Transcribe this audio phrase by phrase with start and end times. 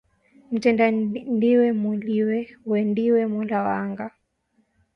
[0.53, 0.85] Mtenda
[1.35, 4.07] ndiwe Moliwa, we ndiwe Mola wa anga